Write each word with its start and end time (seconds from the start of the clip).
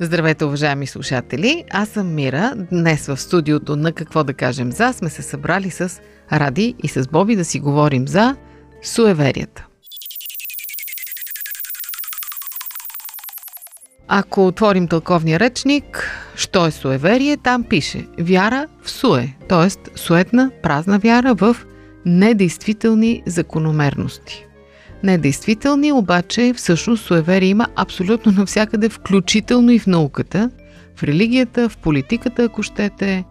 Здравейте, 0.00 0.44
уважаеми 0.44 0.86
слушатели! 0.86 1.64
Аз 1.70 1.88
съм 1.88 2.14
Мира. 2.14 2.52
Днес 2.72 3.06
в 3.06 3.16
студиото 3.16 3.76
на 3.76 3.92
Какво 3.92 4.24
да 4.24 4.34
кажем 4.34 4.72
за 4.72 4.92
сме 4.92 5.10
се 5.10 5.22
събрали 5.22 5.70
с 5.70 6.00
Ради 6.32 6.74
и 6.82 6.88
с 6.88 7.08
Боби 7.08 7.36
да 7.36 7.44
си 7.44 7.60
говорим 7.60 8.08
за 8.08 8.36
суеверията. 8.82 9.66
Ако 14.08 14.46
отворим 14.46 14.88
тълковния 14.88 15.40
речник, 15.40 16.10
що 16.34 16.66
е 16.66 16.70
суеверие, 16.70 17.36
там 17.36 17.64
пише 17.64 18.06
вяра 18.18 18.66
в 18.82 18.90
суе, 18.90 19.36
т.е. 19.48 19.98
суетна, 19.98 20.50
празна 20.62 20.98
вяра 20.98 21.34
в 21.34 21.56
недействителни 22.06 23.22
закономерности. 23.26 24.45
Недействителни, 25.02 25.92
обаче 25.92 26.52
всъщност 26.56 27.04
суеверие 27.04 27.48
има 27.48 27.66
абсолютно 27.76 28.32
навсякъде, 28.32 28.88
включително 28.88 29.70
и 29.70 29.78
в 29.78 29.86
науката, 29.86 30.50
в 30.96 31.02
религията, 31.02 31.68
в 31.68 31.76
политиката, 31.76 32.44
ако 32.44 32.62
щете. 32.62 33.24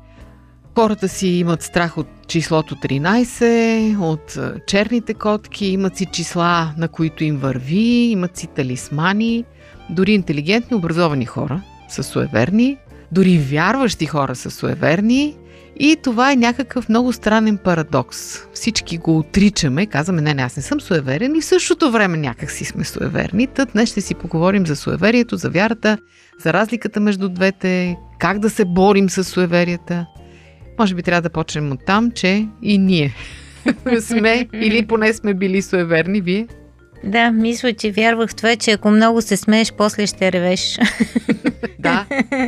Хората 0.76 1.08
си 1.08 1.28
имат 1.28 1.62
страх 1.62 1.98
от 1.98 2.08
числото 2.28 2.76
13, 2.76 4.00
от 4.00 4.38
а, 4.38 4.60
черните 4.68 5.14
котки, 5.14 5.66
имат 5.66 5.98
си 5.98 6.06
числа, 6.06 6.74
на 6.78 6.88
които 6.88 7.24
им 7.24 7.38
върви, 7.38 8.08
имат 8.12 8.38
си 8.38 8.48
талисмани. 8.48 9.44
Дори 9.90 10.12
интелигентни, 10.12 10.78
образовани 10.78 11.26
хора 11.26 11.62
са 11.90 12.04
суеверни, 12.04 12.78
дори 13.12 13.38
вярващи 13.38 14.06
хора 14.06 14.36
са 14.36 14.52
суеверни. 14.52 15.36
И 15.80 15.98
това 16.04 16.32
е 16.32 16.36
някакъв 16.36 16.90
много 16.90 17.14
странен 17.14 17.58
парадокс. 17.58 18.48
Всички 18.54 18.98
го 18.98 19.18
отричаме, 19.18 19.86
казваме, 19.86 20.22
не, 20.22 20.34
не, 20.34 20.42
аз 20.42 20.58
не 20.58 20.64
съм 20.64 20.82
суеверен 20.82 21.36
и 21.36 21.42
в 21.42 21.46
същото 21.46 21.92
време 21.92 22.18
някак 22.18 22.52
си 22.52 22.66
сме 22.66 22.84
суеверни. 22.84 23.48
Тът 23.48 23.70
днес 23.74 23.90
ще 23.90 24.02
си 24.02 24.16
поговорим 24.16 24.66
за 24.66 24.76
суеверието, 24.76 25.38
за 25.38 25.50
вярата, 25.50 25.98
за 26.44 26.54
разликата 26.54 27.00
между 27.00 27.30
двете, 27.30 27.98
как 28.20 28.40
да 28.40 28.50
се 28.50 28.66
борим 28.66 29.10
с 29.10 29.24
суеверията. 29.24 30.06
Може 30.80 30.96
би 30.96 31.04
трябва 31.04 31.22
да 31.22 31.30
почнем 31.30 31.72
от 31.72 31.86
там, 31.86 32.12
че 32.12 32.48
и 32.62 32.78
ние 32.78 33.14
сме 34.00 34.48
или 34.54 34.88
поне 34.88 35.14
сме 35.14 35.34
били 35.34 35.62
суеверни, 35.62 36.22
вие. 36.22 36.48
Да, 37.04 37.32
мисля, 37.32 37.74
че 37.74 37.92
вярвах 37.92 38.30
в 38.30 38.36
това, 38.36 38.56
че 38.56 38.72
ако 38.72 38.92
много 38.92 39.22
се 39.22 39.38
смееш, 39.38 39.74
после 39.74 40.08
ще 40.08 40.32
ревеш. 40.32 40.80
Да, 41.80 42.06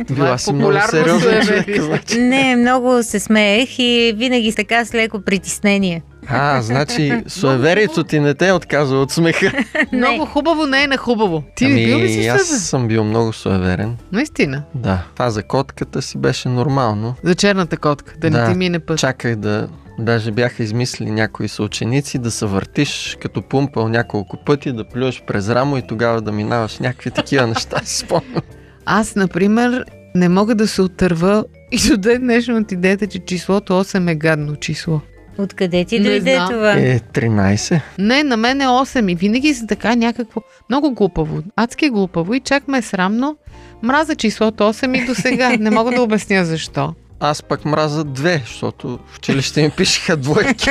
това 0.08 0.14
Била 0.14 0.34
е 0.34 0.44
популярно 0.46 1.20
човек, 1.20 1.80
значи. 1.80 2.18
Не, 2.18 2.56
много 2.56 3.02
се 3.02 3.20
смеех 3.20 3.78
и 3.78 4.14
винаги 4.16 4.52
така 4.54 4.84
с 4.84 4.94
леко 4.94 5.20
притеснение. 5.20 6.02
А, 6.28 6.62
значи 6.62 7.22
суеверието 7.26 8.04
ти 8.04 8.20
не 8.20 8.34
те 8.34 8.48
е 8.48 8.52
отказва 8.52 8.98
от 8.98 9.10
смеха. 9.10 9.52
Много 9.92 10.24
хубаво 10.26 10.66
не 10.66 10.82
е 10.82 10.86
на 10.86 10.96
хубаво. 10.96 11.42
Ти 11.56 11.64
ами, 11.64 11.84
бил 11.86 11.98
ли 11.98 12.08
си 12.08 12.26
аз 12.26 12.40
суеверен? 12.40 12.60
съм 12.60 12.88
бил 12.88 13.04
много 13.04 13.32
суеверен. 13.32 13.96
Наистина. 14.12 14.62
Да, 14.74 15.04
това 15.14 15.30
за 15.30 15.42
котката 15.42 16.02
си 16.02 16.18
беше 16.18 16.48
нормално. 16.48 17.14
За 17.22 17.34
черната 17.34 17.76
котка, 17.76 18.14
да, 18.18 18.30
Да. 18.30 18.42
не 18.42 18.52
ти 18.52 18.58
мине 18.58 18.78
път. 18.78 18.98
Чаках 18.98 19.36
да... 19.36 19.68
Даже 19.98 20.30
бяха 20.30 20.62
измислили 20.62 21.10
някои 21.10 21.48
съученици 21.48 22.18
да 22.18 22.30
се 22.30 22.46
въртиш 22.46 23.16
като 23.20 23.42
пумпал 23.42 23.88
няколко 23.88 24.36
пъти, 24.36 24.72
да 24.72 24.88
плюеш 24.88 25.22
през 25.26 25.48
рамо 25.48 25.76
и 25.76 25.82
тогава 25.82 26.20
да 26.20 26.32
минаваш 26.32 26.78
някакви 26.78 27.10
такива 27.10 27.46
неща. 27.54 27.80
си 27.84 27.96
спомням. 27.96 28.42
Аз, 28.86 29.16
например, 29.16 29.84
не 30.14 30.28
мога 30.28 30.54
да 30.54 30.68
се 30.68 30.82
отърва 30.82 31.44
и 31.72 31.88
до 31.88 31.96
ден 31.96 32.20
днешно 32.20 32.56
от 32.56 32.72
идеята, 32.72 33.06
че 33.06 33.18
числото 33.18 33.72
8 33.72 34.10
е 34.10 34.14
гадно 34.14 34.56
число. 34.56 35.00
Откъде 35.38 35.84
ти 35.84 36.02
дойде 36.02 36.34
знам. 36.34 36.48
това? 36.50 36.72
Е, 36.72 36.98
13. 36.98 37.80
Не, 37.98 38.24
на 38.24 38.36
мен 38.36 38.60
е 38.60 38.64
8 38.64 39.12
и 39.12 39.14
винаги 39.14 39.54
са 39.54 39.66
така 39.66 39.94
някакво 39.94 40.40
много 40.70 40.90
глупаво. 40.94 41.42
Адски 41.56 41.90
глупаво 41.90 42.34
и 42.34 42.40
чак 42.40 42.68
ме 42.68 42.78
е 42.78 42.82
срамно. 42.82 43.36
Мраза 43.82 44.14
числото 44.14 44.64
8 44.64 45.02
и 45.02 45.06
до 45.06 45.14
сега. 45.14 45.56
Не 45.58 45.70
мога 45.70 45.90
да 45.90 46.02
обясня 46.02 46.44
защо. 46.44 46.94
Аз 47.20 47.42
пък 47.42 47.64
мраза 47.64 48.04
две, 48.04 48.42
защото 48.46 48.98
в 49.06 49.16
училище 49.16 49.62
ми 49.62 49.70
пишеха 49.70 50.16
двойки. 50.16 50.70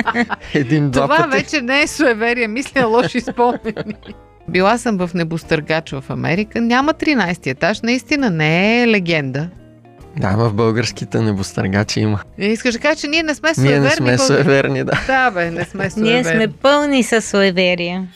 Един-два 0.54 1.02
Това 1.02 1.16
пъти. 1.16 1.28
вече 1.30 1.60
не 1.62 1.82
е 1.82 1.86
суеверие, 1.86 2.48
мисля 2.48 2.86
лоши 2.86 3.20
спомени. 3.20 3.94
Била 4.48 4.78
съм 4.78 4.98
в 4.98 5.10
небостъргач 5.14 5.90
в 5.90 6.04
Америка. 6.08 6.60
Няма 6.60 6.94
13 6.94 7.46
етаж, 7.46 7.80
наистина 7.80 8.30
не 8.30 8.82
е 8.82 8.88
легенда. 8.88 9.48
Да, 10.16 10.28
в 10.30 10.52
българските 10.54 11.20
небостъргачи 11.20 12.00
има. 12.00 12.20
И 12.38 12.46
искаш 12.46 12.74
да 12.74 12.80
кажа, 12.80 13.00
че 13.00 13.06
ние 13.08 13.22
не 13.22 13.34
сме 13.34 13.54
суеверни. 13.54 13.78
Ние 13.80 13.80
не 13.80 13.90
сме 13.90 14.18
суеверни, 14.18 14.84
да. 14.84 14.92
Да, 15.06 15.30
бе, 15.30 15.50
не 15.50 15.64
сме 15.64 15.90
суеверни. 15.90 16.12
Ние 16.12 16.24
сме 16.24 16.48
пълни 16.48 17.02
със 17.02 17.24
суеверия. 17.24 18.08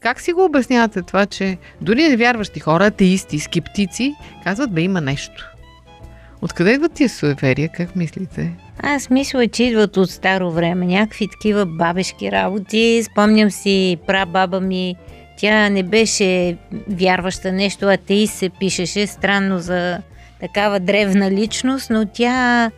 Как 0.00 0.20
си 0.20 0.32
го 0.32 0.44
обяснявате 0.44 1.02
това, 1.02 1.26
че 1.26 1.58
дори 1.80 2.08
невярващи 2.08 2.60
хора, 2.60 2.86
атеисти, 2.86 3.38
скептици, 3.38 4.14
казват, 4.44 4.72
бе, 4.72 4.80
има 4.80 5.00
нещо. 5.00 5.50
Откъде 6.42 6.72
идват 6.72 6.92
тия 6.92 7.08
суеверия, 7.08 7.68
как 7.68 7.96
мислите? 7.96 8.52
Аз 8.78 9.10
мисля, 9.10 9.48
че 9.48 9.64
идват 9.64 9.96
от 9.96 10.10
старо 10.10 10.50
време. 10.50 10.86
Някакви 10.86 11.28
такива 11.28 11.66
бабешки 11.66 12.32
работи. 12.32 13.02
Спомням 13.04 13.50
си 13.50 13.98
прабаба 14.06 14.60
ми. 14.60 14.96
Тя 15.38 15.68
не 15.68 15.82
беше 15.82 16.56
вярваща 16.88 17.52
нещо, 17.52 17.86
атеист 17.86 18.34
се 18.34 18.48
пишеше. 18.48 19.06
Странно 19.06 19.58
за 19.58 19.98
такава 20.40 20.80
древна 20.80 21.30
личност, 21.30 21.90
но 21.90 22.06
тя 22.06 22.70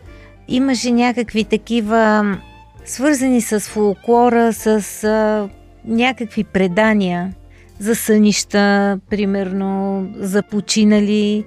имаше 0.47 0.91
някакви 0.91 1.43
такива 1.43 2.37
свързани 2.85 3.41
с 3.41 3.59
фолклора, 3.59 4.53
с 4.53 5.49
някакви 5.85 6.43
предания 6.43 7.33
за 7.79 7.95
сънища, 7.95 8.99
примерно, 9.09 10.07
за 10.15 10.43
починали. 10.43 11.45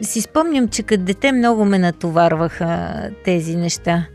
Си 0.00 0.20
спомням, 0.20 0.68
че 0.68 0.82
като 0.82 1.04
дете 1.04 1.32
много 1.32 1.64
ме 1.64 1.78
натоварваха 1.78 3.02
тези 3.24 3.56
неща. 3.56 4.06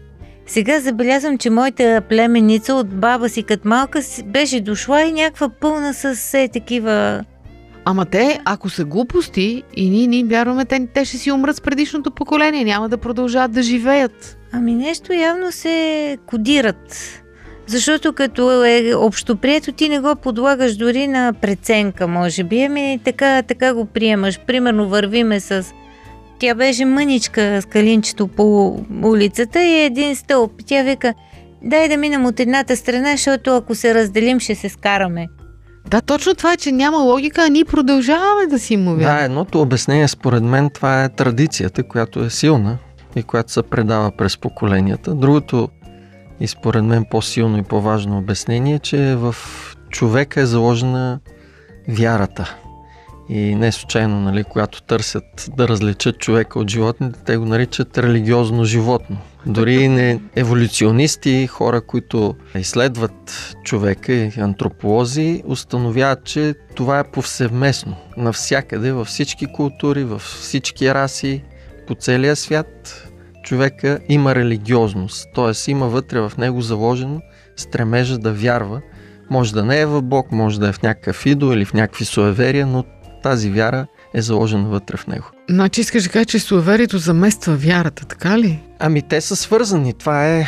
Сега 0.45 0.79
забелязвам, 0.79 1.37
че 1.37 1.49
моята 1.49 2.01
племеница 2.09 2.73
от 2.73 2.87
баба 2.87 3.29
си 3.29 3.43
като 3.43 3.67
малка 3.67 3.99
беше 4.25 4.61
дошла 4.61 5.01
и 5.01 5.11
някаква 5.11 5.49
пълна 5.49 5.93
с 5.93 6.15
все 6.15 6.47
такива... 6.47 7.25
Ама 7.85 8.05
те, 8.05 8.39
ако 8.45 8.69
са 8.69 8.85
глупости 8.85 9.63
и 9.75 9.89
ние 9.89 10.07
не 10.07 10.15
им 10.15 10.27
вярваме, 10.27 10.65
те, 10.65 10.87
те 10.93 11.05
ще 11.05 11.17
си 11.17 11.31
умрат 11.31 11.55
с 11.55 11.61
предишното 11.61 12.11
поколение, 12.11 12.63
няма 12.63 12.89
да 12.89 12.97
продължават 12.97 13.51
да 13.51 13.63
живеят. 13.63 14.37
Ами 14.51 14.75
нещо 14.75 15.13
явно 15.13 15.51
се 15.51 16.17
кодират. 16.25 17.20
Защото 17.71 18.13
като 18.13 18.63
е 18.65 18.93
общоприето, 18.95 19.71
ти 19.71 19.89
не 19.89 19.99
го 19.99 20.15
подлагаш 20.15 20.75
дори 20.75 21.07
на 21.07 21.33
преценка, 21.33 22.07
може 22.07 22.43
би. 22.43 22.61
Ами 22.63 22.99
така, 23.03 23.41
така 23.41 23.73
го 23.73 23.85
приемаш. 23.85 24.39
Примерно 24.47 24.89
вървиме 24.89 25.39
с... 25.39 25.65
Тя 26.39 26.55
беше 26.55 26.85
мъничка 26.85 27.61
с 27.61 27.65
калинчето 27.65 28.27
по 28.27 28.77
улицата 29.03 29.63
и 29.63 29.79
един 29.79 30.15
стълб. 30.15 30.51
Тя 30.65 30.83
вика, 30.83 31.13
дай 31.63 31.89
да 31.89 31.97
минем 31.97 32.25
от 32.25 32.39
едната 32.39 32.77
страна, 32.77 33.11
защото 33.11 33.55
ако 33.55 33.75
се 33.75 33.95
разделим, 33.95 34.39
ще 34.39 34.55
се 34.55 34.69
скараме. 34.69 35.27
Да, 35.89 36.01
точно 36.01 36.35
това 36.35 36.53
е, 36.53 36.57
че 36.57 36.71
няма 36.71 36.97
логика, 36.97 37.45
а 37.45 37.49
ние 37.49 37.65
продължаваме 37.65 38.47
да 38.49 38.59
си 38.59 38.77
му 38.77 38.91
Да, 38.91 38.97
вярваме. 38.97 39.23
едното 39.25 39.61
обяснение 39.61 40.07
според 40.07 40.43
мен 40.43 40.69
това 40.69 41.03
е 41.03 41.09
традицията, 41.09 41.83
която 41.83 42.19
е 42.23 42.29
силна 42.29 42.77
и 43.15 43.23
която 43.23 43.51
се 43.51 43.63
предава 43.63 44.11
през 44.17 44.37
поколенията. 44.37 45.13
Другото 45.15 45.69
и 46.41 46.47
според 46.47 46.83
мен 46.83 47.05
по-силно 47.11 47.57
и 47.57 47.63
по-важно 47.63 48.17
обяснение, 48.17 48.79
че 48.79 49.15
в 49.15 49.35
човека 49.89 50.41
е 50.41 50.45
заложена 50.45 51.19
вярата. 51.87 52.55
И 53.29 53.55
не 53.55 53.71
случайно, 53.71 54.19
нали, 54.21 54.43
когато 54.43 54.81
търсят 54.81 55.49
да 55.57 55.67
различат 55.67 56.17
човека 56.17 56.59
от 56.59 56.69
животните, 56.69 57.19
те 57.25 57.37
го 57.37 57.45
наричат 57.45 57.97
религиозно 57.97 58.63
животно. 58.63 59.17
Дори 59.45 59.87
не 59.87 60.21
еволюционисти, 60.35 61.47
хора, 61.47 61.81
които 61.81 62.35
изследват 62.55 63.55
човека 63.63 64.13
и 64.13 64.31
антрополози, 64.37 65.43
установяват, 65.45 66.23
че 66.23 66.55
това 66.75 66.99
е 66.99 67.11
повсеместно. 67.11 67.95
Навсякъде, 68.17 68.91
във 68.91 69.07
всички 69.07 69.45
култури, 69.45 70.03
във 70.03 70.21
всички 70.21 70.93
раси, 70.93 71.43
по 71.87 71.95
целия 71.95 72.35
свят, 72.35 73.07
човека 73.43 73.99
има 74.09 74.35
религиозност. 74.35 75.27
Т.е. 75.35 75.71
има 75.71 75.87
вътре 75.87 76.19
в 76.19 76.31
него 76.37 76.61
заложено 76.61 77.21
стремежа 77.55 78.17
да 78.17 78.33
вярва 78.33 78.81
Може 79.31 79.53
да 79.53 79.65
не 79.65 79.79
е 79.79 79.85
в 79.85 80.01
Бог, 80.01 80.31
може 80.31 80.59
да 80.59 80.67
е 80.67 80.71
в 80.71 80.81
някакъв 80.81 81.25
идол 81.25 81.53
или 81.53 81.65
в 81.65 81.73
някакви 81.73 82.05
суеверия, 82.05 82.67
но 82.67 82.83
тази 83.23 83.49
вяра 83.49 83.87
е 84.13 84.21
заложена 84.21 84.69
вътре 84.69 84.97
в 84.97 85.07
него. 85.07 85.25
Значи 85.49 85.81
искаш 85.81 86.03
да 86.03 86.09
кажа, 86.09 86.25
че 86.25 86.39
суеверието 86.39 86.97
замества 86.97 87.55
вярата, 87.55 88.05
така 88.05 88.39
ли? 88.39 88.63
Ами 88.79 89.01
те 89.01 89.21
са 89.21 89.35
свързани. 89.35 89.93
Това 89.93 90.27
е 90.27 90.47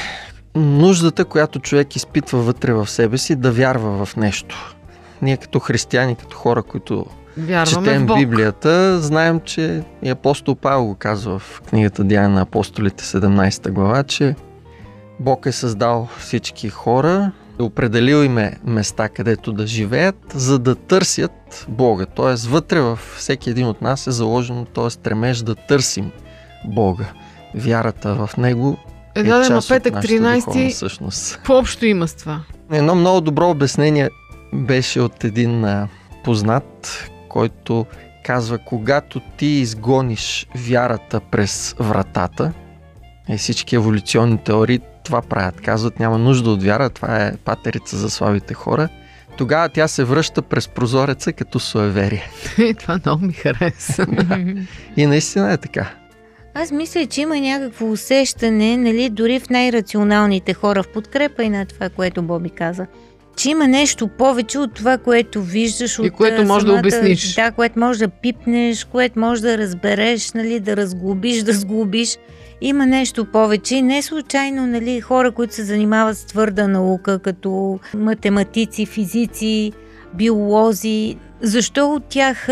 нуждата, 0.56 1.25
която 1.25 1.60
човек 1.60 1.95
изпитва 1.95 2.40
вътре 2.40 2.74
в 2.74 2.90
себе 2.90 3.18
си 3.18 3.36
да 3.36 3.51
вярва 3.51 4.06
в 4.06 4.16
нещо. 4.16 4.75
Ние 5.22 5.38
като 5.38 5.60
християни, 5.60 6.16
като 6.16 6.38
хора, 6.38 6.63
които 6.63 7.06
Вярваме 7.38 7.88
четем 7.88 8.03
в 8.03 8.06
Бог. 8.06 8.18
Библията, 8.18 9.00
знаем, 9.00 9.41
че 9.45 9.83
и 10.03 10.09
апостол 10.09 10.56
Павел 10.56 10.85
го 10.85 10.95
казва 10.95 11.39
в 11.39 11.62
книгата 11.69 12.03
Деяния 12.03 12.30
на 12.30 12.41
апостолите 12.41 13.03
17 13.03 13.71
глава, 13.71 14.03
че 14.03 14.35
Бог 15.19 15.45
е 15.45 15.51
създал 15.51 16.07
всички 16.18 16.69
хора, 16.69 17.31
определил 17.59 18.24
им 18.24 18.38
е 18.38 18.57
места, 18.65 19.09
където 19.09 19.51
да 19.53 19.68
живеят, 19.68 20.15
за 20.33 20.59
да 20.59 20.75
търсят 20.75 21.65
Бога. 21.69 22.06
Тоест, 22.06 22.45
вътре 22.45 22.81
в 22.81 23.00
всеки 23.18 23.50
един 23.50 23.68
от 23.68 23.81
нас 23.81 24.07
е 24.07 24.12
заложено 24.12 24.65
т.е. 24.65 24.89
стремеж 24.89 25.38
да 25.38 25.56
търсим 25.56 26.12
Бога. 26.65 27.06
Вярата 27.56 28.15
в 28.15 28.38
Него 28.38 28.77
Е, 29.15 29.19
е 29.19 29.24
да, 29.24 29.47
част 29.47 29.71
от 29.71 29.75
петък 29.75 29.94
духовна 29.94 30.38
13 30.41 30.69
същност. 30.69 31.39
по-общо 31.45 31.85
има 31.85 32.07
с 32.07 32.15
това. 32.15 32.39
Едно 32.71 32.95
много 32.95 33.21
добро 33.21 33.50
обяснение 33.50 34.09
беше 34.53 35.01
от 35.01 35.24
един 35.24 35.65
познат, 36.24 37.09
който 37.33 37.85
казва, 38.25 38.57
когато 38.57 39.19
ти 39.38 39.45
изгониш 39.45 40.47
вярата 40.56 41.19
през 41.19 41.75
вратата, 41.80 42.53
и 43.30 43.38
всички 43.38 43.75
еволюционни 43.75 44.38
теории 44.38 44.80
това 45.03 45.21
правят. 45.21 45.62
Казват, 45.62 46.00
няма 46.00 46.18
нужда 46.18 46.50
от 46.50 46.63
вяра, 46.63 46.89
това 46.89 47.25
е 47.25 47.38
патерица 47.38 47.97
за 47.97 48.09
слабите 48.09 48.53
хора. 48.53 48.89
Тогава 49.38 49.69
тя 49.69 49.88
се 49.88 50.03
връща 50.03 50.41
през 50.41 50.68
прозореца 50.68 51.33
като 51.33 51.59
суеверие. 51.59 52.24
Е, 52.59 52.74
това 52.80 53.00
много 53.06 53.25
ми 53.25 53.33
хареса. 53.33 54.07
И 54.97 55.06
наистина 55.06 55.53
е 55.53 55.57
така. 55.57 55.89
Аз 56.53 56.71
мисля, 56.71 57.06
че 57.06 57.21
има 57.21 57.39
някакво 57.39 57.91
усещане, 57.91 58.77
нали, 58.77 59.09
дори 59.09 59.39
в 59.39 59.50
най-рационалните 59.50 60.53
хора, 60.53 60.83
в 60.83 60.88
подкрепа 60.88 61.44
и 61.44 61.50
на 61.50 61.65
това, 61.65 61.89
което 61.89 62.21
Боби 62.21 62.50
каза, 62.50 62.88
че 63.35 63.50
има 63.50 63.68
нещо 63.68 64.07
повече 64.07 64.59
от 64.59 64.74
това, 64.74 64.97
което 64.97 65.41
виждаш 65.41 65.97
И 65.97 66.01
от 66.01 66.12
което 66.12 66.41
а, 66.41 66.45
можеш 66.45 66.63
да 66.65 66.69
самата- 66.69 66.80
обясниш. 66.80 67.33
Да, 67.35 67.51
което 67.51 67.80
можеш 67.80 68.00
да 68.00 68.07
пипнеш, 68.07 68.83
което 68.83 69.19
можеш 69.19 69.41
да 69.41 69.57
разбереш, 69.57 70.31
нали, 70.31 70.59
да 70.59 70.77
разглобиш, 70.77 71.44
да 71.44 71.53
сглобиш. 71.53 72.18
Има 72.62 72.85
нещо 72.85 73.25
повече. 73.25 73.75
И 73.75 73.81
Не 73.81 74.01
случайно, 74.01 74.68
нали, 74.68 75.01
хора, 75.01 75.31
които 75.31 75.53
се 75.53 75.63
занимават 75.63 76.18
с 76.18 76.25
твърда 76.25 76.68
наука, 76.68 77.19
като 77.19 77.80
математици, 77.94 78.85
физици, 78.85 79.71
биолози, 80.13 81.18
защо 81.41 81.94
от 81.94 82.03
тях 82.03 82.47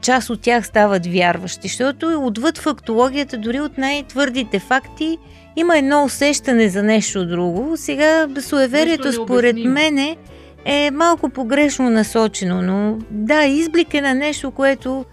част 0.00 0.30
от 0.30 0.40
тях 0.40 0.66
стават 0.66 1.06
вярващи, 1.06 1.68
защото 1.68 2.20
отвъд 2.24 2.58
фактологията, 2.58 3.38
дори 3.38 3.60
от 3.60 3.78
най-твърдите 3.78 4.58
факти, 4.58 5.18
има 5.58 5.78
едно 5.78 6.04
усещане 6.04 6.68
за 6.68 6.82
нещо 6.82 7.26
друго. 7.26 7.72
Сега 7.76 8.28
суеверието, 8.40 9.12
според 9.12 9.56
мене, 9.56 10.16
е 10.64 10.90
малко 10.90 11.28
погрешно 11.28 11.90
насочено, 11.90 12.62
но 12.62 12.98
да, 13.10 13.44
изблик 13.44 13.94
е 13.94 14.00
на 14.00 14.14
нещо, 14.14 14.50
което 14.50 15.04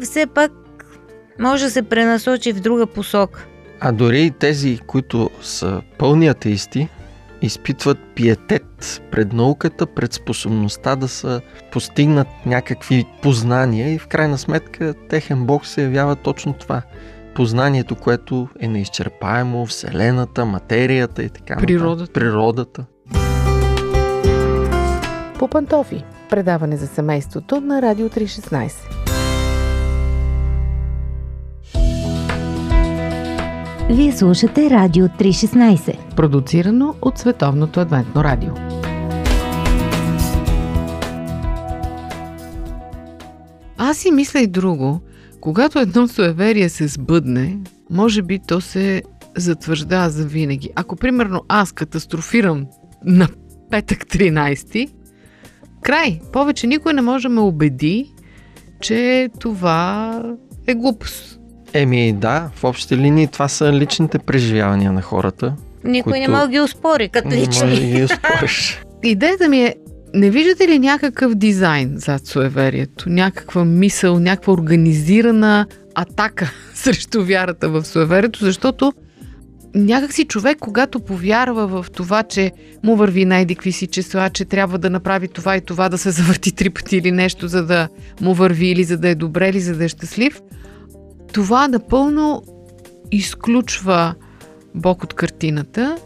все 0.00 0.26
пак 0.26 0.52
може 1.38 1.64
да 1.64 1.70
се 1.70 1.82
пренасочи 1.82 2.52
в 2.52 2.60
друга 2.60 2.86
посока. 2.86 3.46
А 3.80 3.92
дори 3.92 4.22
и 4.22 4.30
тези, 4.30 4.78
които 4.86 5.30
са 5.42 5.82
пълни 5.98 6.28
атеисти, 6.28 6.88
изпитват 7.42 7.98
пиетет 8.14 9.02
пред 9.10 9.32
науката, 9.32 9.86
пред 9.86 10.12
способността 10.12 10.96
да 10.96 11.08
са 11.08 11.40
постигнат 11.72 12.28
някакви 12.46 13.04
познания 13.22 13.94
и 13.94 13.98
в 13.98 14.06
крайна 14.06 14.38
сметка 14.38 14.94
техен 15.08 15.44
бог 15.46 15.66
се 15.66 15.82
явява 15.82 16.16
точно 16.16 16.52
това. 16.52 16.82
Познанието, 17.34 17.96
което 17.96 18.48
е 18.60 18.68
неизчерпаемо, 18.68 19.66
Вселената, 19.66 20.44
материята 20.44 21.22
и 21.22 21.28
така. 21.28 21.56
Природата. 21.56 22.12
Природата. 22.12 22.84
По 25.38 25.48
пантофи. 25.48 26.04
Предаване 26.30 26.76
за 26.76 26.86
семейството 26.86 27.60
на 27.60 27.82
Радио 27.82 28.08
316. 28.08 28.72
Вие 33.90 34.12
слушате 34.12 34.70
Радио 34.70 35.06
316. 35.06 36.14
Продуцирано 36.14 36.94
от 37.02 37.18
Световното 37.18 37.80
адвентно 37.80 38.24
радио. 38.24 38.52
Аз 43.78 43.98
си 43.98 44.10
мисля 44.10 44.40
и 44.40 44.46
друго. 44.46 45.00
Когато 45.44 45.78
едно 45.78 46.08
суеверие 46.08 46.68
се 46.68 46.88
сбъдне, 46.88 47.58
може 47.90 48.22
би 48.22 48.38
то 48.38 48.60
се 48.60 49.02
затвърждава 49.36 50.10
за 50.10 50.24
винаги. 50.24 50.70
Ако, 50.74 50.96
примерно, 50.96 51.42
аз 51.48 51.72
катастрофирам 51.72 52.66
на 53.04 53.28
петък 53.70 53.98
13, 53.98 54.88
край. 55.82 56.20
Повече 56.32 56.66
никой 56.66 56.92
не 56.92 57.02
може 57.02 57.22
да 57.22 57.28
ме 57.28 57.40
убеди, 57.40 58.12
че 58.80 59.28
това 59.40 60.22
е 60.66 60.74
глупост. 60.74 61.40
Еми 61.72 62.12
да, 62.12 62.50
в 62.54 62.64
общи 62.64 62.96
линии 62.96 63.26
това 63.26 63.48
са 63.48 63.72
личните 63.72 64.18
преживявания 64.18 64.92
на 64.92 65.02
хората. 65.02 65.54
Никой 65.84 66.12
Които- 66.12 66.22
не 66.22 66.36
може 66.36 66.42
да 66.42 66.48
ги 66.48 66.60
успори 66.60 67.08
като 67.08 67.28
Не 67.28 67.36
може 67.36 67.60
да 67.60 67.66
лични. 67.66 67.86
ги 67.88 68.04
успориш. 68.04 68.82
Идеята 69.02 69.48
ми 69.48 69.60
е, 69.60 69.74
не 70.14 70.30
виждате 70.30 70.68
ли 70.68 70.78
някакъв 70.78 71.34
дизайн 71.34 71.92
зад 71.96 72.26
суеверието? 72.26 73.10
Някаква 73.10 73.64
мисъл, 73.64 74.20
някаква 74.20 74.52
организирана 74.52 75.66
атака 75.94 76.52
срещу 76.74 77.24
вярата 77.24 77.68
в 77.68 77.84
суеверието, 77.84 78.44
защото 78.44 78.92
някакси 79.74 80.24
човек, 80.24 80.58
когато 80.60 81.00
повярва 81.00 81.66
в 81.66 81.90
това, 81.90 82.22
че 82.22 82.52
му 82.82 82.96
върви 82.96 83.24
най-дикви 83.24 83.72
си 83.72 83.86
числа, 83.86 84.30
че 84.30 84.44
трябва 84.44 84.78
да 84.78 84.90
направи 84.90 85.28
това 85.28 85.56
и 85.56 85.60
това, 85.60 85.88
да 85.88 85.98
се 85.98 86.10
завърти 86.10 86.52
три 86.52 86.70
пъти 86.70 86.96
или 86.96 87.12
нещо, 87.12 87.48
за 87.48 87.66
да 87.66 87.88
му 88.20 88.34
върви, 88.34 88.66
или 88.66 88.84
за 88.84 88.98
да 88.98 89.08
е 89.08 89.14
добре, 89.14 89.48
или 89.48 89.60
за 89.60 89.76
да 89.76 89.84
е 89.84 89.88
щастлив, 89.88 90.40
това 91.32 91.68
напълно 91.68 92.42
изключва 93.12 94.14
Бог 94.74 95.02
от 95.02 95.14
картината 95.14 95.96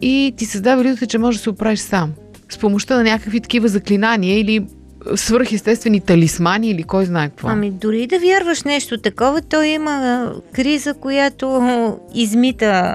и 0.00 0.34
ти 0.36 0.44
създава 0.44 0.82
иллюзията, 0.82 1.06
че 1.06 1.18
можеш 1.18 1.38
да 1.38 1.42
се 1.42 1.50
оправиш 1.50 1.80
сам. 1.80 2.12
С 2.50 2.58
помощта 2.58 2.96
на 2.96 3.02
някакви 3.02 3.40
такива 3.40 3.68
заклинания 3.68 4.40
или 4.40 4.66
свръхестествени 5.14 6.00
талисмани 6.00 6.70
или 6.70 6.82
кой 6.82 7.04
знае 7.04 7.28
какво. 7.28 7.48
Ами 7.48 7.70
дори 7.70 8.06
да 8.06 8.18
вярваш 8.18 8.62
нещо 8.62 8.98
такова, 8.98 9.42
то 9.42 9.62
има 9.62 10.26
криза, 10.52 10.94
която 10.94 11.98
измита 12.14 12.94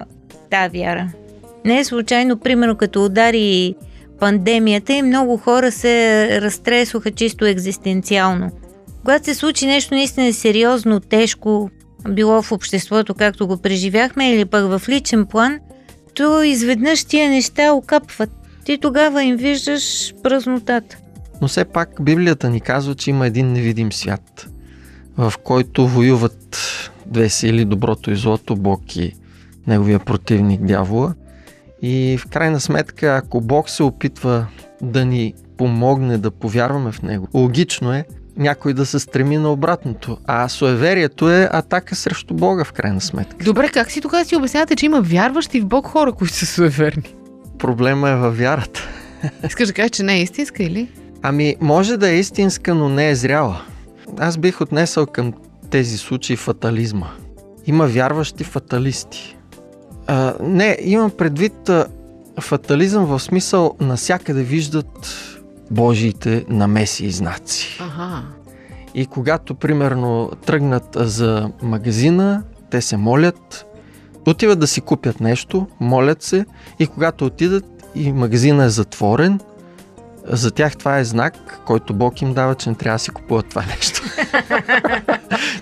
тази 0.52 0.78
вяра. 0.78 1.12
Не 1.66 1.80
е 1.80 1.84
случайно, 1.84 2.38
примерно 2.38 2.76
като 2.76 3.06
удари 3.06 3.76
пандемията 4.20 4.94
и 4.94 5.02
много 5.02 5.38
хора 5.38 5.72
се 5.72 6.28
разтресоха 6.42 7.12
чисто 7.12 7.46
екзистенциално. 7.46 8.52
Когато 9.04 9.26
се 9.26 9.36
случи 9.36 9.66
нещо 9.66 9.94
наистина 9.94 10.34
сериозно, 10.34 11.00
тежко, 11.00 11.70
било 12.10 12.42
в 12.42 12.52
обществото, 12.52 13.14
както 13.14 13.48
го 13.48 13.58
преживяхме, 13.58 14.32
или 14.32 14.46
пък 14.46 14.66
в 14.66 14.90
личен 14.90 15.26
план, 15.26 15.60
то 16.14 16.44
изведнъж 16.44 17.06
тия 17.06 17.30
неща 17.30 17.74
окапват. 17.74 18.30
Ти 18.66 18.78
тогава 18.78 19.24
им 19.24 19.38
виждаш 19.38 20.14
празнотата. 20.24 20.98
Но 21.42 21.48
все 21.48 21.66
пак 21.66 21.90
Библията 22.02 22.50
ни 22.50 22.62
казва, 22.62 22.96
че 22.96 23.10
има 23.10 23.28
един 23.28 23.52
невидим 23.52 23.94
свят, 23.94 24.48
в 25.18 25.34
който 25.44 25.88
воюват 25.88 26.58
две 27.06 27.30
сили, 27.30 27.66
доброто 27.66 28.12
и 28.12 28.16
злото, 28.16 28.56
Бог 28.56 28.96
и 28.96 29.14
неговия 29.68 30.00
противник 30.00 30.62
дявола. 30.62 31.14
И 31.82 32.18
в 32.20 32.28
крайна 32.28 32.60
сметка, 32.60 33.16
ако 33.16 33.42
Бог 33.42 33.70
се 33.70 33.84
опитва 33.84 34.48
да 34.82 35.06
ни 35.06 35.34
помогне 35.58 36.18
да 36.18 36.32
повярваме 36.32 36.92
в 36.92 37.02
Него, 37.02 37.28
логично 37.34 37.94
е 37.94 38.06
някой 38.38 38.74
да 38.74 38.86
се 38.86 39.00
стреми 39.00 39.38
на 39.38 39.52
обратното. 39.52 40.18
А 40.26 40.50
суеверието 40.50 41.30
е 41.30 41.50
атака 41.52 41.96
срещу 41.96 42.34
Бога 42.34 42.64
в 42.64 42.72
крайна 42.74 43.02
сметка. 43.02 43.46
Добре, 43.46 43.70
как 43.70 43.92
си 43.92 44.02
тогава 44.02 44.26
си 44.26 44.36
обяснявате, 44.36 44.76
че 44.76 44.86
има 44.86 45.02
вярващи 45.02 45.62
в 45.62 45.66
Бог 45.66 45.86
хора, 45.88 46.12
които 46.12 46.34
са 46.34 46.46
суеверни? 46.46 47.16
Проблема 47.60 48.10
е 48.10 48.16
във 48.16 48.38
вярата. 48.38 48.90
Искаш 49.48 49.68
да 49.68 49.74
кажеш, 49.74 49.92
че 49.92 50.04
не 50.04 50.14
е 50.14 50.22
истинска 50.22 50.64
или? 50.64 50.90
Ами, 51.22 51.56
може 51.62 51.98
да 51.98 52.10
е 52.10 52.20
истинска, 52.20 52.76
но 52.76 52.90
не 52.90 53.10
е 53.10 53.16
зряла. 53.16 53.62
Аз 54.18 54.38
бих 54.38 54.62
отнесъл 54.62 55.06
към 55.06 55.34
тези 55.70 55.98
случаи 55.98 56.36
фатализма. 56.36 57.08
Има 57.66 57.88
вярващи 57.88 58.44
фаталисти. 58.44 59.38
А, 60.08 60.34
не, 60.44 60.78
имам 60.82 61.12
предвид 61.12 61.70
а, 61.70 61.88
фатализъм 62.40 63.06
в 63.06 63.20
смисъл 63.20 63.76
насякъде 63.80 64.44
виждат 64.44 65.16
Божиите 65.72 66.46
намеси 66.50 67.06
и 67.06 67.12
знаци. 67.12 67.80
Ага. 67.82 68.22
И 68.94 69.06
когато, 69.06 69.56
примерно, 69.56 70.32
тръгнат 70.46 70.98
за 71.00 71.52
магазина, 71.62 72.44
те 72.70 72.82
се 72.82 72.98
молят, 72.98 73.66
отиват 74.28 74.60
да 74.60 74.68
си 74.68 74.82
купят 74.82 75.20
нещо, 75.20 75.68
молят 75.80 76.24
се 76.24 76.46
и 76.80 76.88
когато 76.88 77.26
отидат 77.26 77.66
и 77.96 78.12
магазина 78.12 78.66
е 78.66 78.70
затворен, 78.70 79.40
За 80.28 80.52
тях 80.52 80.78
това 80.78 81.00
е 81.00 81.04
знак, 81.04 81.60
който 81.66 81.94
Бог 81.94 82.22
им 82.22 82.34
дава, 82.34 82.56
че 82.56 82.70
не 82.70 82.76
трябва 82.76 82.96
да 82.96 83.00
си 83.00 83.12
купуват 83.12 83.50
това 83.50 83.64
нещо. 83.76 84.02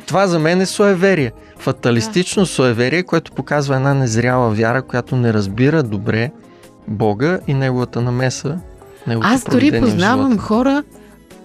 това 0.07 0.27
за 0.27 0.39
мен 0.39 0.61
е 0.61 0.65
суеверие. 0.65 1.31
Фаталистично 1.59 2.45
суеверие, 2.45 3.03
което 3.03 3.31
показва 3.31 3.75
една 3.75 3.93
незряла 3.93 4.49
вяра, 4.49 4.81
която 4.81 5.15
не 5.15 5.33
разбира 5.33 5.83
добре 5.83 6.31
Бога 6.87 7.39
и 7.47 7.53
неговата 7.53 8.01
намеса. 8.01 8.59
Неговото 9.07 9.33
Аз 9.33 9.43
дори 9.43 9.79
познавам 9.79 10.37
хора, 10.37 10.83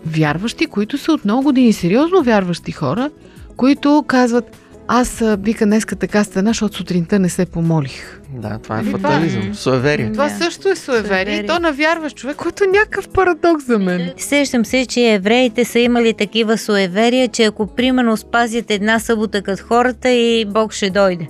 вярващи, 0.07 0.67
които 0.67 0.99
са 0.99 1.13
от 1.13 1.25
много 1.25 1.43
години, 1.43 1.73
сериозно 1.73 2.23
вярващи 2.23 2.73
хора, 2.73 3.11
които 3.57 4.05
казват, 4.07 4.57
аз 4.89 5.23
а, 5.23 5.37
вика 5.37 5.67
днеска 5.67 5.97
така 5.97 6.25
стана, 6.25 6.51
защото 6.51 6.77
сутринта 6.77 7.19
не 7.19 7.29
се 7.29 7.47
помолих. 7.47 8.21
Да, 8.31 8.59
това 8.59 8.77
е 8.77 8.81
Ами, 8.81 8.93
това 8.93 9.09
е- 9.09 9.13
фатализъм, 9.13 9.55
суеверие. 9.55 10.13
Това 10.13 10.29
Да. 10.29 10.35
също 10.37 10.69
е 10.69 10.77
суеверие. 10.77 11.07
Суеверие. 11.07 11.37
И 11.37 11.47
то 11.47 11.59
на 11.59 11.73
вярващ 11.73 12.17
човек, 12.17 12.37
който 12.37 12.65
е 12.65 12.69
някакъв 12.69 13.09
парадокс 13.09 13.65
за 13.65 13.79
мен. 13.79 14.11
Сещам 14.19 14.65
се, 14.65 14.87
че 14.87 15.01
евреите 15.03 15.65
са 15.65 15.79
имали 15.79 16.15
такива 16.15 16.59
суеверия, 16.59 17.29
че 17.29 17.45
ако 17.45 17.67
примерно 17.67 18.17
спазят 18.17 18.71
една 18.71 18.99
събота 18.99 19.43
като 19.43 19.65
хората 19.65 20.11
и 20.11 20.45
Бог 20.45 20.73
ще 20.73 20.91
дойде. 20.91 21.27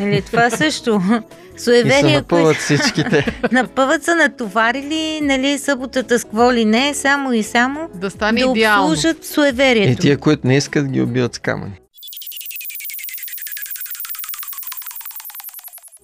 Нали, 0.00 0.22
това 0.22 0.50
също. 0.50 1.00
И 1.56 1.58
се 1.58 1.64
Суеверия, 1.64 2.18
напъват 2.18 2.56
всичките. 2.56 3.38
напъват 3.52 4.02
са 4.02 4.14
натоварили, 4.14 5.20
нали, 5.22 5.58
съботата 5.58 6.18
с 6.18 6.24
какво 6.24 6.52
ли 6.52 6.64
не, 6.64 6.94
само 6.94 7.32
и 7.32 7.42
само 7.42 7.88
Да 7.94 8.10
стане 8.10 8.40
да 8.40 8.46
идеално. 8.48 8.84
обслужат 8.84 9.24
суеверието. 9.24 9.92
И 9.92 9.96
тия, 9.96 10.18
които 10.18 10.46
не 10.46 10.56
искат, 10.56 10.88
ги 10.88 11.00
убиват 11.00 11.34
с 11.34 11.38
камъни. 11.38 11.72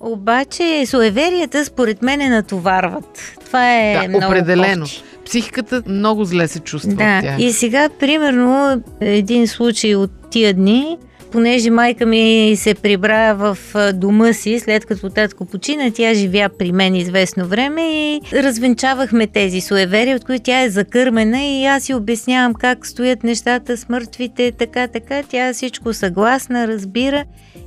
Обаче 0.03 0.87
суеверията 0.87 1.65
според 1.65 2.03
мен 2.03 2.31
натоварват. 2.31 3.19
Това 3.47 3.81
е 3.81 3.95
Да, 3.95 4.09
много 4.09 4.27
определено. 4.27 4.83
кофти. 4.85 5.03
Психиката 5.27 5.83
много 5.87 6.25
зле 6.25 6.49
се 6.49 6.59
чувства 6.61 6.93
Да, 6.95 7.37
и 7.39 7.53
сега, 7.53 7.89
примерно, 8.01 8.83
един 9.01 9.49
случай 9.49 9.95
от 9.95 10.11
тия 10.31 10.55
дни, 10.55 10.99
понеже 11.33 11.71
майка 11.71 12.07
ми 12.07 12.55
се 12.57 12.75
прибра 12.75 13.35
в 13.35 13.59
дома 13.95 14.33
си, 14.33 14.59
след 14.59 14.87
като 14.87 15.11
татко 15.11 15.45
почина, 15.45 15.91
тя 15.95 16.15
живя 16.15 16.49
при 16.59 16.73
мен 16.73 16.95
известно 16.95 17.47
време 17.47 17.83
и 17.83 18.21
развенчавахме 18.33 19.27
тези 19.27 19.61
суеверия, 19.61 20.17
от 20.17 20.25
които 20.25 20.43
тя 20.43 20.63
е 20.63 20.71
закърмена 20.71 21.43
и 21.43 21.65
аз 21.65 21.83
си 21.83 21.95
обяснявам 21.95 22.55
как 22.55 22.87
стоят 22.87 23.25
нещата 23.25 23.77
с 23.77 23.89
мъртвите, 23.89 24.53
така, 24.53 24.89
така. 24.89 25.23
Тя 25.29 25.53
всичко 25.53 25.93
съгласна, 25.93 26.69
разбира. 26.69 27.25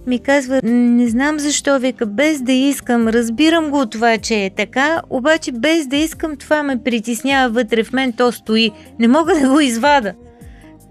Ми 0.08 0.20
казва, 0.20 0.60
не 0.64 1.08
знам 1.08 1.40
защо, 1.40 1.80
вика, 1.80 2.06
без 2.06 2.42
да 2.42 2.52
искам, 2.52 3.08
разбирам 3.08 3.70
го 3.70 3.80
от 3.80 3.92
това, 3.92 4.18
че 4.18 4.36
е 4.36 4.50
така, 4.50 5.02
обаче 5.10 5.52
без 5.52 5.88
да 5.88 5.96
искам, 5.96 6.38
това 6.38 6.64
ме 6.64 6.84
притеснява 6.84 7.54
вътре 7.54 7.84
в 7.84 7.94
мен, 7.94 8.14
то 8.14 8.32
стои. 8.32 8.72
Не 9.00 9.08
мога 9.08 9.34
да 9.40 9.50
го 9.50 9.60
извада. 9.60 10.14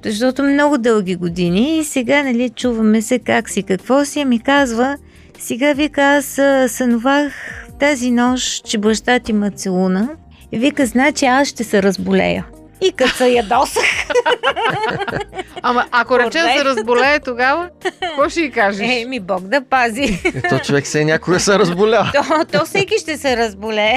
Защото 0.05 0.43
много 0.43 0.79
дълги 0.79 1.17
години 1.17 1.79
и 1.79 1.85
сега, 1.85 2.23
нали, 2.23 2.51
чуваме 2.51 3.03
се 3.03 3.19
как 3.19 3.51
си, 3.51 3.63
какво 3.63 4.05
си, 4.05 4.25
ми 4.25 4.41
казва, 4.41 4.97
сега 5.39 5.73
вика, 5.73 6.03
аз 6.03 6.41
сънувах 6.73 7.33
тази 7.81 8.11
нощ, 8.11 8.65
че 8.65 8.79
баща 8.79 9.19
ти 9.19 9.33
ме 9.33 9.51
целуна. 9.51 10.09
И 10.53 10.59
вика, 10.59 10.87
значи 10.87 11.25
аз 11.25 11.49
ще 11.49 11.65
се 11.65 11.83
разболея. 11.83 12.47
И 12.81 12.93
като 12.93 13.17
се 13.17 13.29
ядосах, 13.29 13.85
Ама 15.63 15.85
ако 15.91 16.19
рече 16.19 16.39
да 16.39 16.49
се 16.59 16.65
разболее 16.65 17.21
тогава, 17.21 17.69
какво 18.01 18.29
ще 18.29 18.41
й 18.41 18.51
кажеш? 18.51 18.89
е, 18.91 19.05
ми 19.05 19.21
Бог 19.21 19.41
да 19.41 19.61
пази. 19.61 20.23
Ето 20.35 20.59
човек 20.59 20.87
се 20.87 21.05
някога 21.05 21.41
се 21.41 21.59
разболява. 21.59 22.11
то, 22.15 22.45
то 22.53 22.65
всеки 22.65 22.95
ще 22.99 23.19
се 23.19 23.37
разболее. 23.37 23.97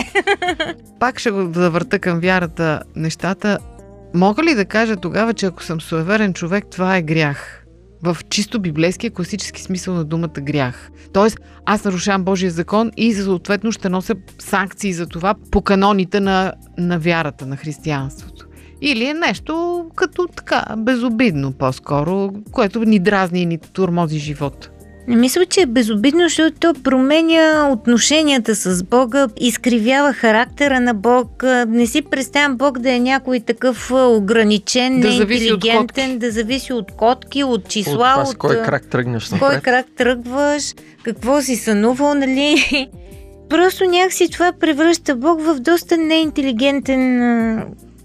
Пак 1.00 1.20
ще 1.20 1.32
го 1.32 1.52
завърта 1.54 2.00
към 2.00 2.20
вярата 2.20 2.82
нещата. 2.96 3.58
Мога 4.14 4.44
ли 4.44 4.56
да 4.56 4.66
кажа 4.66 4.96
тогава, 4.96 5.34
че 5.34 5.46
ако 5.46 5.64
съм 5.64 5.82
суеверен 5.82 6.34
човек, 6.34 6.66
това 6.72 6.98
е 6.98 7.02
грях? 7.02 7.64
В 8.04 8.18
чисто 8.30 8.62
библейския 8.62 9.12
класически 9.12 9.62
смисъл 9.62 9.94
на 9.94 10.04
думата 10.04 10.42
грях. 10.42 10.90
Тоест, 11.14 11.40
аз 11.66 11.86
нарушавам 11.86 12.24
Божия 12.24 12.52
закон 12.52 12.92
и 12.98 13.14
съответно 13.14 13.72
ще 13.72 13.90
нося 13.90 14.16
санкции 14.40 14.94
за 14.94 15.08
това 15.08 15.36
по 15.52 15.62
каноните 15.62 16.20
на, 16.20 16.54
на 16.78 17.00
вярата, 17.00 17.46
на 17.46 17.56
християнството. 17.56 18.48
Или 18.82 19.06
е 19.06 19.14
нещо 19.14 19.86
като 19.96 20.28
така, 20.36 20.76
безобидно 20.78 21.52
по-скоро, 21.52 22.32
което 22.52 22.80
ни 22.80 23.00
дразни 23.00 23.42
и 23.42 23.46
ни 23.46 23.58
турмози 23.58 24.20
живота. 24.20 24.72
Не 25.08 25.16
мисля, 25.16 25.46
че 25.46 25.62
е 25.62 25.66
безобидно, 25.66 26.24
защото 26.24 26.58
то 26.60 26.74
променя 26.84 27.70
отношенията 27.72 28.56
с 28.56 28.84
Бога, 28.84 29.28
изкривява 29.42 30.14
характера 30.14 30.80
на 30.80 30.94
Бог. 30.94 31.44
Не 31.68 31.86
си 31.86 32.02
представям 32.02 32.58
Бог 32.58 32.80
да 32.80 32.94
е 32.94 33.00
някой 33.00 33.40
такъв 33.40 33.92
ограничен, 33.92 35.00
Да 35.00 35.08
от 35.08 35.14
неинтелигентен, 35.14 36.20
да 36.20 36.32
зависи 36.32 36.74
от 36.74 36.92
котки, 36.92 37.44
от 37.44 37.64
От 37.64 37.70
числа, 37.70 37.94
това 37.94 38.26
с 38.26 38.30
от, 38.30 38.38
кой 38.38 38.62
крак 38.62 38.90
тръгнеш 38.90 39.24
с 39.24 39.30
кой 39.30 39.40
напред. 39.40 39.64
крак 39.64 39.86
тръгваш, 39.98 40.74
какво 41.04 41.42
си 41.42 41.56
сънувал, 41.56 42.14
нали? 42.14 42.88
Просто 43.50 43.86
някакси 43.86 44.30
това 44.30 44.52
превръща 44.60 45.16
Бог 45.16 45.42
в 45.42 45.60
доста 45.60 45.98
неинтелигентен, 45.98 47.56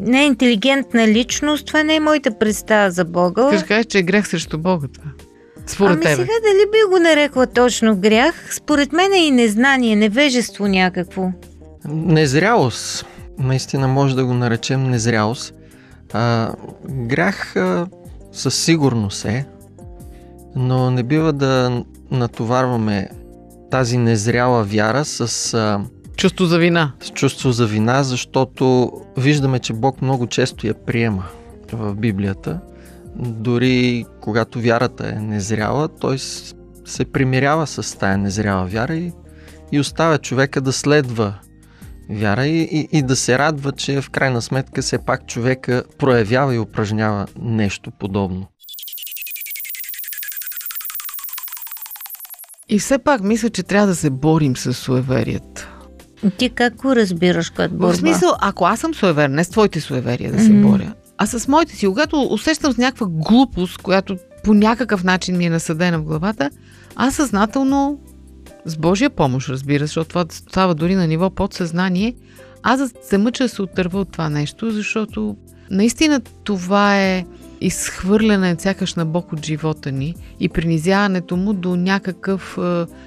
неинтелигентна 0.00 1.09
личност. 1.09 1.66
Това 1.66 1.82
не 1.82 1.94
е 1.94 2.00
моята 2.00 2.38
представа 2.38 2.90
за 2.90 3.04
Бога. 3.04 3.49
Кажеш, 3.50 3.66
кажеш, 3.66 3.87
че 3.87 3.99
е 3.99 4.02
грех 4.02 4.28
срещу 4.28 4.59
Бога 4.59 4.87
това. 4.94 5.11
Според 5.66 5.92
ами 5.92 6.02
тебе. 6.02 6.14
сега 6.14 6.33
дали 6.42 6.71
би 6.73 6.90
го 6.90 6.99
нарекла 6.99 7.47
точно 7.47 7.97
грях? 7.97 8.35
Според 8.50 8.92
мен 8.92 9.12
е 9.12 9.26
и 9.26 9.31
незнание, 9.31 9.97
невежество 9.97 10.66
някакво. 10.66 11.31
Незрялост. 11.88 13.07
Наистина 13.38 13.88
може 13.88 14.16
да 14.16 14.25
го 14.25 14.35
наречем 14.35 14.90
незрялост. 14.90 15.54
А, 16.12 16.52
грях 16.88 17.57
а, 17.57 17.87
със 18.33 18.54
сигурност 18.54 19.25
е, 19.25 19.47
но 20.57 20.90
не 20.90 21.02
бива 21.02 21.33
да 21.33 21.83
натоварваме 22.11 23.09
тази 23.71 23.99
незряла 23.99 24.64
вяра 24.64 25.04
с, 25.04 25.54
а, 25.54 25.81
Чувство 26.16 26.45
за 26.45 26.59
вина. 26.59 26.92
с 27.00 27.11
чувство 27.11 27.52
за 27.52 27.66
вина, 27.66 28.02
защото 28.02 28.92
виждаме, 29.16 29.59
че 29.59 29.73
Бог 29.73 30.02
много 30.02 30.26
често 30.26 30.66
я 30.66 30.75
приема 30.75 31.25
в 31.73 31.95
Библията. 31.95 32.61
Дори 33.16 34.04
когато 34.21 34.61
вярата 34.61 35.09
е 35.09 35.21
незряла, 35.21 35.88
той 35.88 36.19
се 36.85 37.04
примирява 37.12 37.66
с 37.66 37.99
тая 37.99 38.19
незряла 38.19 38.66
вяра 38.66 38.95
и, 38.95 39.12
и 39.73 39.81
оставя 39.81 40.19
човека 40.19 40.61
да 40.61 40.73
следва 40.73 41.35
вяра 42.11 42.47
и, 42.47 42.62
и, 42.62 42.88
и 42.99 43.02
да 43.02 43.16
се 43.16 43.38
радва, 43.38 43.73
че 43.73 44.00
в 44.00 44.11
крайна 44.11 44.42
сметка 44.42 44.83
все 44.83 44.99
пак 44.99 45.26
човека 45.26 45.85
проявява 45.99 46.54
и 46.54 46.59
упражнява 46.59 47.26
нещо 47.40 47.90
подобно. 47.90 48.47
И 52.69 52.78
все 52.78 52.99
пак 52.99 53.21
мисля, 53.23 53.50
че 53.50 53.62
трябва 53.62 53.87
да 53.87 53.95
се 53.97 54.11
борим 54.11 54.57
с 54.57 54.75
суеверията. 54.75 55.69
Ти 56.38 56.50
как 56.50 56.76
го 56.76 56.97
разбираш 56.97 57.50
като 57.50 57.75
борба? 57.75 57.92
В 57.92 57.97
смисъл, 57.97 58.31
ако 58.40 58.64
аз 58.64 58.81
съм 58.81 58.95
суеверен, 58.95 59.35
не 59.35 59.45
с 59.45 59.49
твоите 59.49 59.81
суеверия 59.81 60.33
да 60.33 60.40
се 60.40 60.52
Мгм. 60.52 60.69
боря, 60.69 60.95
а 61.22 61.26
с 61.26 61.48
моите 61.48 61.76
си, 61.76 61.86
когато 61.86 62.28
усещам 62.30 62.72
с 62.72 62.76
някаква 62.76 63.06
глупост, 63.10 63.78
която 63.78 64.16
по 64.44 64.54
някакъв 64.54 65.04
начин 65.04 65.36
ми 65.36 65.44
е 65.44 65.50
насъдена 65.50 65.98
в 65.98 66.02
главата, 66.02 66.50
аз 66.96 67.14
съзнателно, 67.14 68.00
с 68.64 68.76
Божия 68.76 69.10
помощ, 69.10 69.48
разбира 69.48 69.84
защото 69.84 70.08
това 70.08 70.24
става 70.30 70.74
дори 70.74 70.94
на 70.94 71.06
ниво 71.06 71.30
подсъзнание, 71.30 72.14
аз 72.62 72.80
се 73.02 73.18
мъча 73.18 73.44
да 73.44 73.48
се 73.48 73.62
отърва 73.62 74.00
от 74.00 74.12
това 74.12 74.28
нещо, 74.28 74.70
защото 74.70 75.36
наистина 75.70 76.20
това 76.44 77.02
е 77.02 77.24
изхвърляне 77.60 78.56
сякаш 78.58 78.94
на 78.94 79.06
Бог 79.06 79.32
от 79.32 79.46
живота 79.46 79.92
ни 79.92 80.14
и 80.40 80.48
принизяването 80.48 81.36
му 81.36 81.52
до 81.52 81.76
някакъв, 81.76 82.58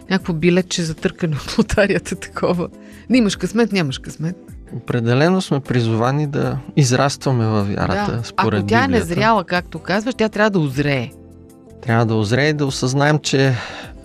някакво 0.10 0.34
билетче 0.34 0.84
за 0.84 0.94
търкане 0.94 1.36
от 1.36 1.58
лотарията 1.58 2.16
такова. 2.16 2.70
Не 3.10 3.18
имаш 3.18 3.36
късмет, 3.36 3.72
нямаш 3.72 3.98
късмет. 3.98 4.55
Определено 4.76 5.42
сме 5.42 5.60
призовани 5.60 6.28
да 6.28 6.58
израстваме 6.76 7.46
във 7.46 7.68
вярата, 7.68 8.18
да. 8.18 8.24
според 8.24 8.60
Ако 8.60 8.68
тя 8.68 8.84
е 8.84 8.88
незряла, 8.88 9.44
както 9.44 9.80
казваш, 9.80 10.16
тя 10.16 10.30
трябва 10.30 10.50
да 10.50 10.60
озрее. 10.60 11.12
Трябва 11.82 12.06
да 12.06 12.16
озрее 12.16 12.50
и 12.50 12.54
да 12.54 12.66
осъзнаем, 12.66 13.20
че 13.20 13.56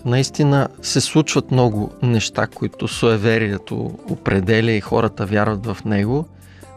наистина 0.05 0.67
се 0.81 1.01
случват 1.01 1.51
много 1.51 1.91
неща, 2.03 2.47
които 2.47 2.87
суеверието 2.87 3.99
определя 4.09 4.71
и 4.71 4.81
хората 4.81 5.25
вярват 5.25 5.65
в 5.65 5.77
него, 5.85 6.25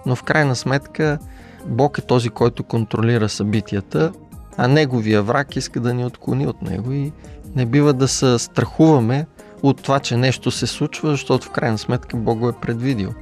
но 0.07 0.17
в 0.17 0.23
крайна 0.23 0.57
сметка 0.57 1.19
Бог 1.67 1.99
е 1.99 2.03
този, 2.03 2.29
който 2.29 2.63
контролира 2.63 3.29
събитията, 3.29 4.13
а 4.57 4.69
неговия 4.69 5.23
враг 5.23 5.57
иска 5.57 5.81
да 5.81 5.95
ни 5.95 6.05
отклони 6.05 6.47
от 6.47 6.63
него 6.63 6.93
и 6.93 7.13
не 7.57 7.67
бива 7.67 7.93
да 7.93 8.09
се 8.09 8.39
страхуваме 8.39 9.27
от 9.63 9.83
това, 9.83 10.01
че 10.01 10.17
нещо 10.17 10.51
се 10.51 10.67
случва, 10.67 11.11
защото 11.11 11.47
в 11.47 11.51
крайна 11.51 11.79
сметка 11.79 12.17
Бог 12.17 12.39
го 12.39 12.49
е 12.49 12.61
предвидил. 12.61 13.15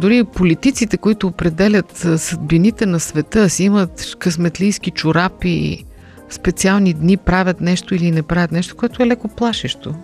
Дори 0.00 0.24
политиците, 0.24 0.96
които 0.96 1.26
определят 1.26 2.06
съдбините 2.16 2.86
на 2.86 3.00
света, 3.00 3.50
си 3.50 3.64
имат 3.64 4.16
късметлийски 4.18 4.90
чорапи, 4.90 5.84
специални 6.30 6.94
дни 6.94 7.16
правят 7.16 7.60
нещо 7.60 7.94
или 7.94 8.10
не 8.10 8.22
правят 8.22 8.52
нещо, 8.52 8.76
което 8.76 9.02
е 9.02 9.06
леко 9.06 9.28
плашещо. 9.28 9.94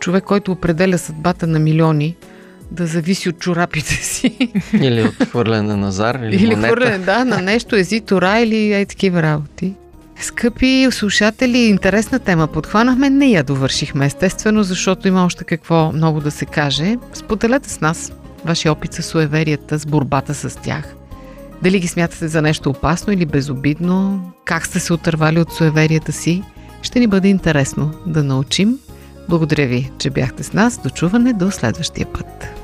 Човек, 0.00 0.24
който 0.24 0.52
определя 0.52 0.98
съдбата 0.98 1.46
на 1.46 1.58
милиони, 1.58 2.16
да 2.70 2.86
зависи 2.86 3.28
от 3.28 3.38
чорапите 3.38 3.94
си. 3.94 4.50
Или 4.72 5.02
от 5.02 5.28
хвърляне 5.28 5.76
на 5.76 5.92
зар, 5.92 6.14
или, 6.14 6.36
Или 6.36 6.54
монета. 6.54 6.66
хвърляне, 6.66 6.98
да, 6.98 7.24
на 7.24 7.40
нещо, 7.40 7.76
езитора 7.76 8.38
или 8.38 8.72
ей 8.72 8.86
такива 8.86 9.22
работи. 9.22 9.74
Скъпи 10.20 10.88
слушатели, 10.90 11.58
интересна 11.58 12.18
тема 12.18 12.46
подхванахме, 12.46 13.10
не 13.10 13.26
я 13.26 13.44
довършихме 13.44 14.06
естествено, 14.06 14.62
защото 14.62 15.08
има 15.08 15.24
още 15.24 15.44
какво 15.44 15.92
много 15.92 16.20
да 16.20 16.30
се 16.30 16.46
каже. 16.46 16.96
Споделете 17.12 17.70
с 17.70 17.80
нас 17.80 18.12
вашия 18.44 18.72
опит 18.72 18.94
с 18.94 19.02
суеверията, 19.02 19.78
с 19.78 19.86
борбата 19.86 20.34
с 20.34 20.56
тях. 20.56 20.94
Дали 21.62 21.80
ги 21.80 21.88
смятате 21.88 22.28
за 22.28 22.42
нещо 22.42 22.70
опасно 22.70 23.12
или 23.12 23.26
безобидно? 23.26 24.30
Как 24.44 24.66
сте 24.66 24.80
се 24.80 24.92
отървали 24.92 25.40
от 25.40 25.52
суеверията 25.52 26.12
си? 26.12 26.42
Ще 26.82 27.00
ни 27.00 27.06
бъде 27.06 27.28
интересно 27.28 27.90
да 28.06 28.24
научим. 28.24 28.78
Благодаря 29.28 29.66
ви, 29.66 29.90
че 29.98 30.10
бяхте 30.10 30.42
с 30.42 30.52
нас. 30.52 30.82
До 30.82 30.90
чуване 30.90 31.32
до 31.32 31.50
следващия 31.50 32.06
път. 32.12 32.63